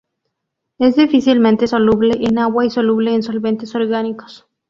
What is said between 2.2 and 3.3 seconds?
en agua y soluble en